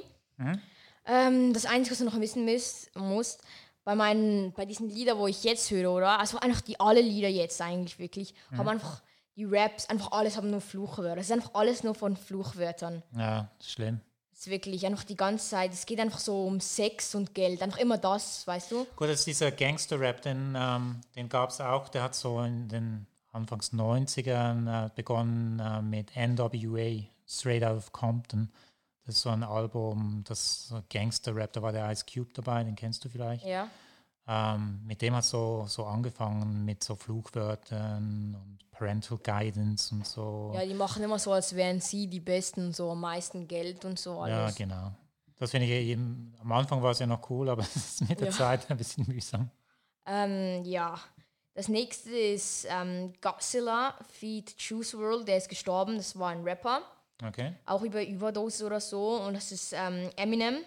[1.07, 3.43] Ähm, das Einzige, was du noch wissen müsst, musst,
[3.85, 6.19] bei meinen, bei diesen Liedern, wo ich jetzt höre, oder?
[6.19, 9.03] Also einfach die alle Lieder jetzt eigentlich wirklich, haben einfach
[9.37, 11.21] die Raps, einfach alles haben nur Fluchwörter.
[11.21, 13.03] Es ist einfach alles nur von Fluchwörtern.
[13.17, 14.01] Ja, schlimm.
[14.43, 17.79] Es wirklich einfach die ganze Zeit, es geht einfach so um Sex und Geld, einfach
[17.79, 18.87] immer das, weißt du?
[18.97, 22.69] Gut, das ist dieser Gangster-Rap, den, ähm, den gab es auch, der hat so in
[22.69, 28.51] den Anfangs 90ern äh, begonnen äh, mit NWA, Straight Out of Compton.
[29.07, 33.05] Das ist so ein Album, das Gangster-Rap, da war der Ice Cube dabei, den kennst
[33.05, 33.47] du vielleicht.
[33.47, 33.71] Ja.
[34.29, 40.53] Ähm, mit dem hat so so angefangen mit so Fluchwörtern und Parental Guidance und so.
[40.55, 43.99] Ja, die machen immer so, als wären sie die Besten, so am meisten Geld und
[43.99, 44.55] so Ja, alles.
[44.55, 44.93] genau.
[45.37, 48.21] Das finde ich eben, am Anfang war es ja noch cool, aber es ist mit
[48.21, 48.33] der Ja.
[48.33, 49.51] Zeit ein bisschen mühsam.
[50.07, 50.99] Ähm, ja.
[51.55, 54.55] Das nächste ist ähm, Godzilla feat.
[54.59, 56.81] Juice World, der ist gestorben, das war ein Rapper.
[57.27, 57.53] Okay.
[57.67, 59.21] Auch über Überdosis oder so.
[59.21, 60.59] Und das ist ähm, Eminem.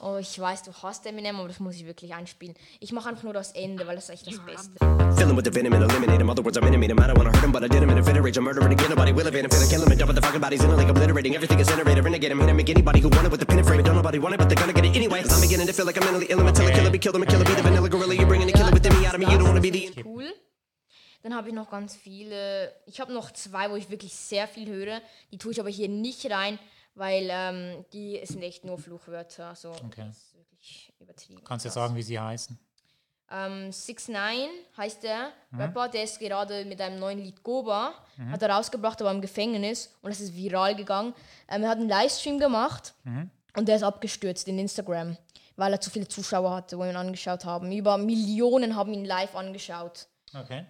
[0.00, 2.54] Oh, ich weiß, du hast Eminem, aber das muss ich wirklich einspielen.
[2.80, 4.78] Ich mache einfach nur das Ende, weil das ist echt das Beste.
[5.16, 6.28] Fill him with the venom and eliminate him.
[6.28, 6.98] Other words, I'm intimate him.
[6.98, 8.36] I don't wanna hurt him, but I did him in a fit of rage.
[8.36, 8.90] I'm murdering again.
[8.90, 9.50] Nobody will evade him.
[9.50, 11.34] Finna kill him and dump the fucking bodies in it like obliterating.
[11.34, 12.04] Everything is innovative.
[12.04, 12.40] Renegade him.
[12.40, 12.56] Hit him.
[12.56, 13.82] Make anybody who want it with the pin and frame.
[13.82, 15.24] Don't nobody want it, but they're gonna get it anyway.
[15.28, 16.40] I'm beginning to feel like I'm mentally ill.
[16.40, 16.92] I'm until I kill it.
[16.92, 17.16] Be killed.
[17.16, 17.44] I'm a killer.
[17.44, 18.14] Be the vanilla gorilla.
[18.14, 19.26] You're bringing the killer within me out of me.
[19.26, 20.02] You don't wanna be the.
[20.02, 20.30] Cool.
[21.22, 22.72] Dann habe ich noch ganz viele.
[22.86, 25.00] Ich habe noch zwei, wo ich wirklich sehr viel höre.
[25.32, 26.58] Die tue ich aber hier nicht rein,
[26.98, 29.54] weil ähm, die sind echt nur Fluchwörter.
[29.54, 30.04] So, Okay.
[30.06, 31.42] Das ist wirklich übertrieben.
[31.44, 32.58] Kannst du sagen, wie sie heißen?
[33.30, 35.60] Ähm, 6 9 heißt der Mhm.
[35.60, 37.92] Rapper, der ist gerade mit einem neuen Lied Goba,
[38.30, 41.14] hat er rausgebracht, aber im Gefängnis und das ist viral gegangen.
[41.48, 43.30] Ähm, er hat einen Livestream gemacht Mhm.
[43.54, 45.16] und der ist abgestürzt in Instagram,
[45.56, 47.70] weil er zu viele Zuschauer hatte, wo ihn angeschaut haben.
[47.70, 50.06] Über Millionen haben ihn live angeschaut.
[50.34, 50.64] Okay.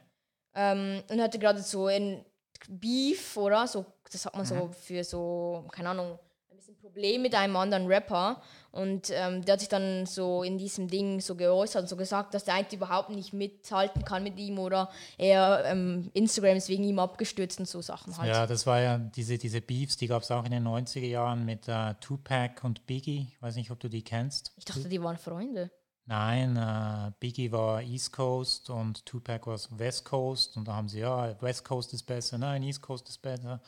[0.55, 2.25] Ähm, und er hatte gerade so ein
[2.69, 3.69] Beef, oder?
[3.69, 4.73] So, das sagt man so Mhm.
[4.73, 6.19] für so, keine Ahnung,
[6.51, 8.41] ein bisschen Problem mit einem anderen Rapper.
[8.71, 12.35] Und ähm, der hat sich dann so in diesem Ding so geäußert und so gesagt,
[12.35, 16.85] dass der eigentlich überhaupt nicht mithalten kann mit ihm oder er ähm, Instagram ist wegen
[16.85, 18.29] ihm abgestürzt und so Sachen halt.
[18.29, 21.45] Ja, das war ja diese, diese Beefs, die gab es auch in den 90er Jahren
[21.45, 23.29] mit äh, Tupac und Biggie.
[23.33, 24.53] Ich weiß nicht, ob du die kennst.
[24.57, 25.71] Ich dachte, die waren Freunde.
[26.05, 31.01] Nein, äh, Biggie war East Coast und Tupac war West Coast und da haben sie,
[31.01, 33.61] ja, West Coast ist besser, nein, East Coast ist besser.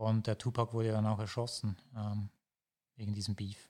[0.00, 2.30] Und der Tupac wurde dann auch erschossen ähm,
[2.96, 3.68] wegen diesem Beef.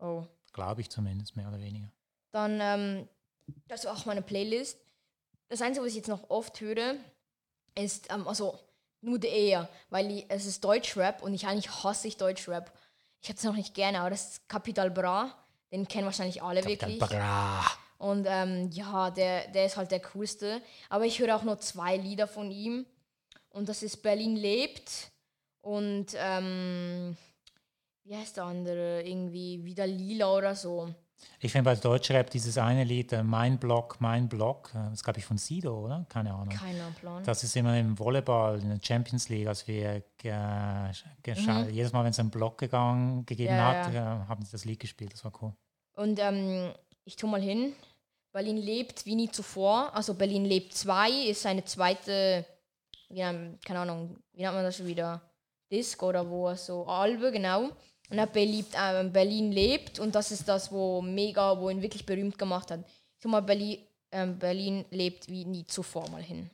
[0.00, 0.24] Oh.
[0.52, 1.88] Glaube ich zumindest, mehr oder weniger.
[2.32, 3.08] Dann, ähm,
[3.68, 4.76] das war auch meine Playlist.
[5.46, 6.96] Das Einzige, was ich jetzt noch oft höre,
[7.76, 8.58] ist, ähm, also
[9.02, 12.76] nur eher, weil ich, es ist Deutschrap und ich eigentlich hasse ich Deutschrap.
[13.22, 15.32] Ich hätte es noch nicht gerne, aber das ist Capital Bra.
[15.70, 16.98] Den kennen wahrscheinlich alle wirklich.
[16.98, 17.64] Bra.
[17.98, 20.60] Und ähm, ja, der, der ist halt der coolste.
[20.88, 22.84] Aber ich höre auch nur zwei Lieder von ihm.
[23.50, 25.12] Und das ist Berlin lebt
[25.66, 27.16] und ähm,
[28.04, 29.02] wie heißt der andere?
[29.02, 30.94] Irgendwie wieder Lila oder so.
[31.40, 35.18] Ich finde bei Deutschrap dieses eine Lied, äh, Mein Block, Mein Block, äh, das glaube
[35.18, 36.04] ich von Sido, oder?
[36.10, 36.50] Keine Ahnung.
[36.54, 37.24] Keiner Plan.
[37.24, 40.30] Das ist immer im Volleyball, in der Champions League, als wir ge
[41.24, 43.58] gescha- jedes Mal, wenn es einen Block gegangen, gegeben Mhm.
[43.58, 44.22] Ja, hat, ja.
[44.24, 45.12] äh, haben sie das Lied gespielt.
[45.14, 45.52] Das war cool.
[45.94, 46.72] Und ähm,
[47.04, 47.72] ich tue mal hin.
[48.32, 49.94] Berlin lebt wie nie zuvor.
[49.94, 52.44] Also Berlin lebt 2 ist seine zweite,
[53.08, 53.32] ja,
[53.64, 55.22] keine Ahnung, wie nennt man das schon wieder?
[55.70, 57.70] Disc oder wo so Albe, genau.
[58.08, 62.06] Und er beliebt, ähm, Berlin lebt und das ist das, wo mega, wo ihn wirklich
[62.06, 62.80] berühmt gemacht hat.
[62.86, 63.78] Ich tu mal Berlin,
[64.12, 66.50] ähm, Berlin lebt wie nie zuvor mal hin.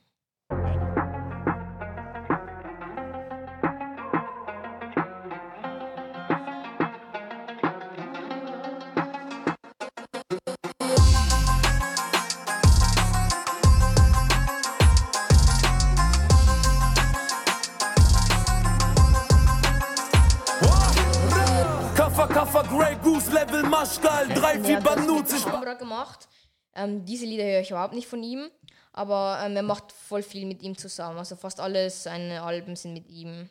[24.63, 26.27] Drei, Er hat Banut, ich Ambra gemacht.
[26.75, 28.49] Ähm, diese Lieder höre ich überhaupt nicht von ihm,
[28.91, 31.17] aber ähm, er macht voll viel mit ihm zusammen.
[31.17, 33.49] Also fast alle seine Alben sind mit ihm.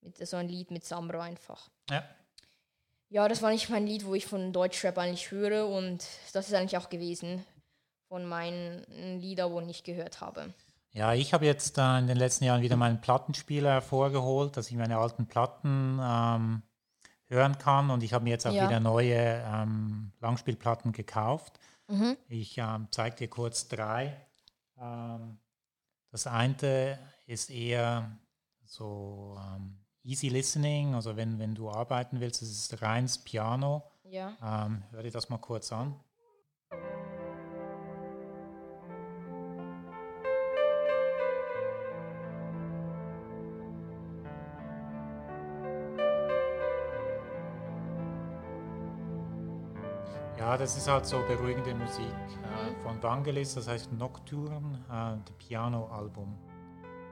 [0.00, 1.70] Mit so ein Lied mit Samra einfach.
[1.90, 2.04] Ja.
[3.08, 6.54] Ja, das war nicht mein Lied, wo ich von Deutschrap eigentlich höre und das ist
[6.54, 7.44] eigentlich auch gewesen
[8.08, 8.84] von meinen
[9.20, 10.52] Liedern, wo ich gehört habe.
[10.90, 14.76] Ja, ich habe jetzt äh, in den letzten Jahren wieder meinen Plattenspieler hervorgeholt, dass ich
[14.76, 16.62] meine alten Platten ähm,
[17.28, 18.64] hören kann und ich habe mir jetzt auch Ja.
[18.64, 21.58] wieder neue ähm, Langspielplatten gekauft.
[21.88, 22.16] Mhm.
[22.28, 24.16] Ich ähm, zeige dir kurz drei.
[24.78, 25.38] Ähm,
[26.10, 28.10] das eine ist eher
[28.64, 33.82] so ähm, easy listening, also wenn, wenn du arbeiten willst, ist reins Piano.
[34.04, 34.36] Ja.
[34.42, 35.98] Ähm, hör dir das mal kurz an.
[50.54, 55.34] Ja, das ist halt so beruhigende Musik äh, von Vangelis, das heißt Nocturne, äh, das
[55.48, 56.32] Piano-Album.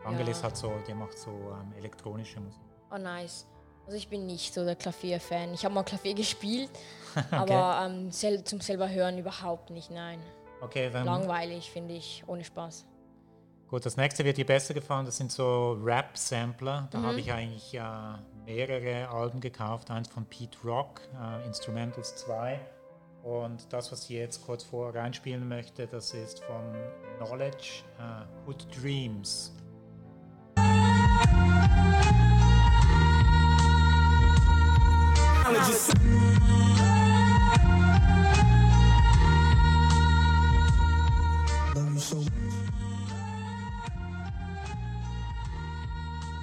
[0.05, 0.46] Vangelis Ja.
[0.46, 2.61] hat so, der macht so ähm, elektronische Musik.
[2.92, 3.44] Oh, nice.
[3.85, 5.55] Also ich bin nicht so der Klavier-Fan.
[5.55, 6.70] Ich habe mal Klavier gespielt,
[7.16, 7.35] Okay.
[7.35, 10.20] aber ähm, sel zum selber hören überhaupt nicht, nein.
[10.61, 12.87] Okay, dann Langweilig, finde ich, ohne Spaß.
[13.66, 15.05] Gut, das nächste wird dir besser gefallen.
[15.05, 16.87] Das sind so Rap-Sampler.
[16.92, 17.07] Da Mhm.
[17.07, 17.83] habe ich eigentlich äh,
[18.46, 19.90] mehrere Alben gekauft.
[19.90, 22.61] Eins von Pete Rock, äh, Instrumentals 2.
[23.22, 26.74] Und das, was ich jetzt kurz vor reinspielen möchte, das ist von
[27.18, 29.52] Knowledge, äh, Hood Dreams.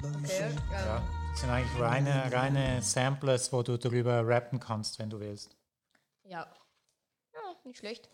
[0.02, 5.20] Okay, Ja, das sind eigentlich reine, reine Samplers, wo du darüber rappen kannst, wenn du
[5.20, 5.56] willst.
[6.24, 6.46] Ja.
[7.62, 8.10] Ja, nicht schlecht.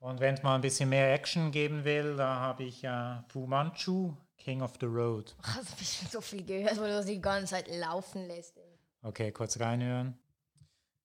[0.00, 3.46] Und wenn es mal ein bisschen mehr Action geben will, da habe ich äh, Fu
[3.46, 5.34] Manchu, King of the Road.
[5.42, 8.56] Ach, das habe ich schon so viel gehört, weil du die ganze Zeit laufen lässt.
[8.56, 8.78] Ey.
[9.02, 10.16] Okay, kurz reinhören.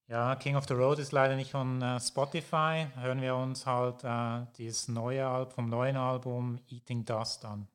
[0.08, 2.88] Ja, King of the Road ist leider nicht von äh, Spotify.
[2.96, 7.68] Hören wir uns halt äh, dieses neue Album vom neuen Album Eating Dust an.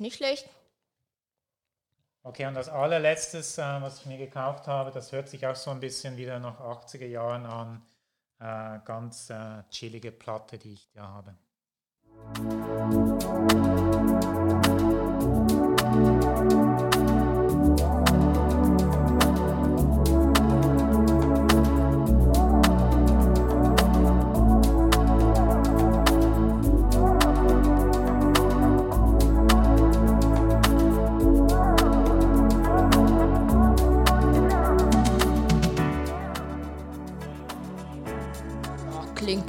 [0.00, 0.48] Nicht schlecht.
[2.22, 5.70] Okay, und als allerletztes, äh, was ich mir gekauft habe, das hört sich auch so
[5.70, 7.82] ein bisschen wieder nach 80er Jahren an.
[8.40, 11.34] Äh, ganz äh, chillige Platte, die ich da habe.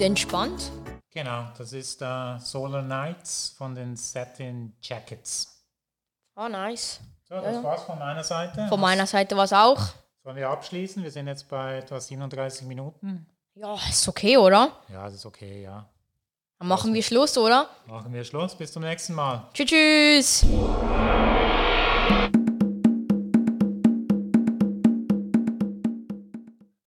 [0.01, 0.71] Entspannt.
[1.11, 5.63] Genau, das ist äh, Solar Nights von den Satin Jackets.
[6.35, 6.99] Ah, nice.
[7.27, 8.67] So, das Ja, war's von meiner Seite.
[8.69, 9.79] Von meiner Seite war es auch.
[10.23, 11.03] Sollen wir abschließen?
[11.03, 13.25] Wir sind jetzt bei etwa 37 Minuten.
[13.55, 14.71] Ja, ist okay, oder?
[14.87, 15.85] Ja, das ist okay, ja.
[16.59, 17.69] Dann machen wir Schluss, oder?
[17.87, 18.55] Machen wir Schluss.
[18.55, 19.47] Bis zum nächsten Mal.
[19.53, 20.45] Tschüss, tschüss.